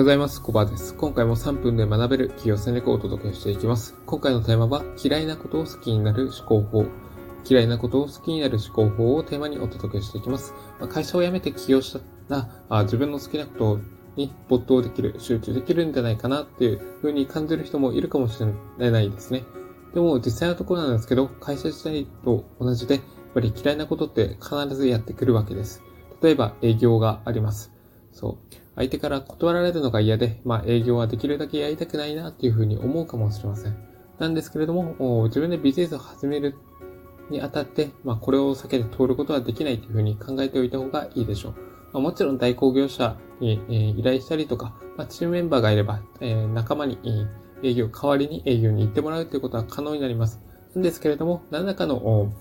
[0.00, 0.40] ようございます。
[0.40, 0.94] コバです。
[0.94, 3.94] 今回も3分で学べる企業戦略をお届けしていきます。
[4.06, 6.86] 今回のテーマは、嫌いなことを好きになる思考法。
[7.44, 10.54] 嫌いなことを好きになる思考法をテーマにお届けしていきます。
[10.80, 12.00] ま会社を辞めて起業した
[12.34, 13.80] ら、あ自分の好きなこと
[14.16, 18.42] に没頭できる、集中できるんじゃないかなっていう風に感じる人もいるかもし
[18.78, 19.44] れないですね。
[19.92, 23.04] でも実際のところなんですけど、会社自体と同じで、やっ
[23.34, 25.82] ぱり嫌いなことって必ずやってくるわけです。
[26.22, 27.70] 例えば営業があります。
[28.12, 28.59] そう。
[28.76, 33.76] 相手から断られるのが嫌で、まあ営業はできるだけやりたくないなっていうふうに思うかもしれません。
[34.18, 36.54] なんですけれども、自分でビジネスを始める
[37.30, 41.54] にあたって、まあこれを避けて通ることはできないというふうに考えておいた方がいいでしょう。
[41.92, 46.98] まあ、もちろん代行業者に、えー、依頼したりとか、まあ、チームメンバーがいれば、えー、仲間に、
[47.62, 50.40] 営業、代わりに営業に行ってもらうということは可能になります。
[50.74, 52.32] なんですけれども、何らかの、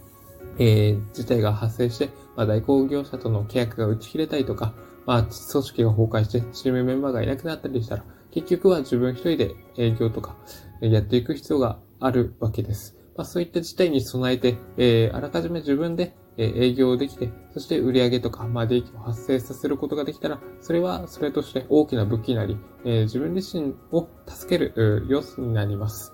[0.60, 4.74] えー、事態が発生して、まあ、代行業者との契約が打ち切れたりとか、
[5.06, 10.36] まあ、組織が崩壊してチームメンバーがいなくなったりしたら、結局は自分一人で営業とか
[10.82, 12.96] やっていく必要があるわけです。
[13.18, 26.14] まあ、そういった事態に備えて、えー、あらかじめ自分で営業できて、そして売上とか、まあ、利益を発生させることができたら、それはそれとして大きな武器になり、えー、自分自身を助ける要素になります。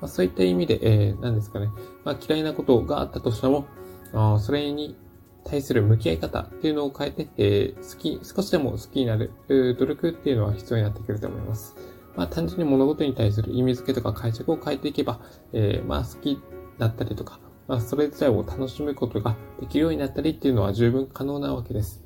[0.00, 1.70] まあ、そういった意味で、えー、何ですかね、
[2.04, 3.66] まあ、嫌いなことがあったとしても、
[4.12, 4.96] あそれに
[5.44, 11.76] 対する向き合い方っていうのを変えて、えー、好き、少しでも好きになる、努力っていうのは必要になってくると思います。
[12.16, 15.20] まあ単純に物事に対する意味付けとか解釈を変えていけば、
[15.52, 16.40] えー、まあ好き
[16.78, 22.02] だったりとか、まあそれ自体を楽しむことができるようになったりっていうのは十分可能なわけです。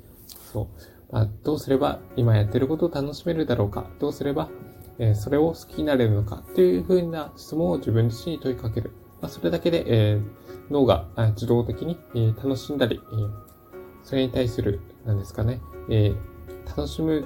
[0.51, 0.67] そう。
[1.11, 4.49] まあどうすれば今やってることを楽しめるだろうか、どうすれば、
[4.97, 8.91] えー、それを好きになれるのかっていうふうな質問を自分自身に問いかける。
[9.21, 10.23] まあそれだけで、えー、
[10.69, 13.15] 脳が自動的に、え楽しんだり、え
[14.03, 16.13] それに対する、何ですかね、え
[16.65, 17.25] 楽しむ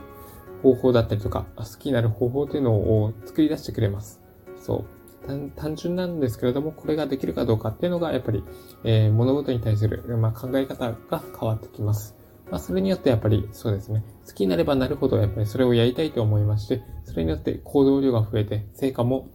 [0.64, 4.22] 方法だったりとか、好きになる方法というのを作り出してくれます。
[4.58, 4.86] そ
[5.28, 5.52] う。
[5.56, 8.44] 単純なんですけれども、これができるかどうかっていうのが、やっぱり、
[8.84, 12.16] えー、物事に対する、まあ、考え方が変わってきます。
[12.50, 14.04] まあ、それによってやっぱり、そうですね。
[14.26, 19.30] 好きになればなるほど、やっぱりそれをやりたいと思いまして、それによって行動量が増えて、成果も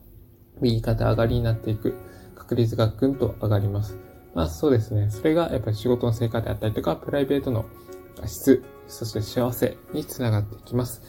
[0.60, 1.94] 右肩上がりになっていく。
[2.48, 3.98] 確率がぐんと上がります。
[4.34, 5.10] まあそうですね。
[5.10, 7.66] それがやっぱり仕事の成果であったりとか、プライベートの
[8.25, 11.03] 質、そして幸せにつながっていきます。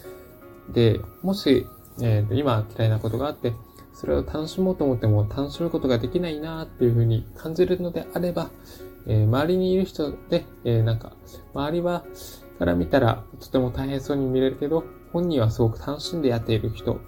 [0.69, 1.65] で、もし、
[2.01, 3.53] えー、今嫌いなことがあって、
[3.93, 8.49] それを楽しもうと思っても楽しむことができないなっていうふうに感じるのであれば、
[9.07, 11.13] えー、周りにいる人で、えー、なんか、
[11.53, 12.03] 周りは、
[12.59, 14.83] から見たらとても大変そうに見れるけど、
[15.13, 16.99] 本人はすごく楽しんでやっている人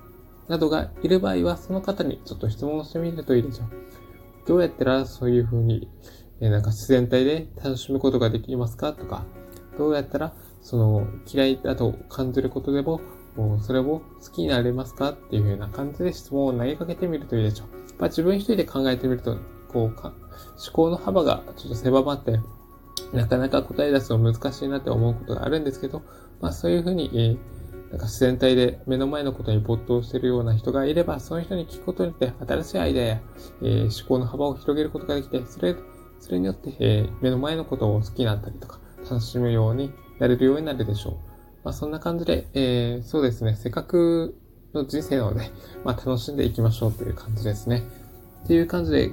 [0.47, 4.00] などがいる場合は、その方にちょっと質問をしてみるといいでしょう。
[4.46, 5.90] どうやったらそういうふうに、
[6.40, 9.25] えなんか自然体で楽しむことができますかとか、
[9.78, 13.02] どうやったらその嫌いだと感じることでも、
[13.35, 14.03] もそれを好
[14.34, 17.68] きになれますかっていうふうな感じで質問を投げかけてみるといいでしょう。
[17.97, 19.38] まあ、自分一人で考えてみると、
[19.69, 20.13] こうか、
[20.63, 22.40] 思考の幅がちょっと狭まって、
[23.13, 26.02] なかなか答え出すの難しいなって思うことがあるんですけど、
[26.41, 27.60] まあそういうふうに、えー
[27.91, 33.22] なんか自然体で目の前のことに没頭しているような人がいれば、その人に聞くことによって新しいアイデアや、
[33.62, 35.75] えー、思考の幅を広げることができて、それ、
[36.19, 41.13] それによって、えー、目の前のことを好きになったりとか、楽しむようになれるようになるでしょう。
[41.66, 44.38] まあそんな感じで、えー、そうですね、せっかく
[44.73, 45.52] の人生なので、
[45.84, 47.84] まあ楽しんでいきましょうという感じですね。
[48.46, 49.12] っていう感じで、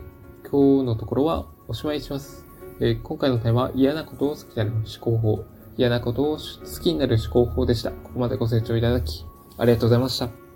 [0.49, 2.45] 今日のところはおしまいします。
[2.81, 5.45] えー、今回のテーマは嫌なことを好きになる思考法。
[5.79, 7.93] 嫌なことを好きになる思考法でした。
[7.93, 9.25] ここまでご清聴いただき、
[9.57, 10.48] ありがとうございました。